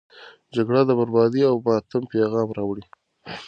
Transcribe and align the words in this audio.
جګړه 0.55 0.81
د 0.85 0.91
بربادي 0.99 1.41
او 1.49 1.55
ماتم 1.65 2.03
پیغام 2.13 2.47
راوړي. 2.57 2.85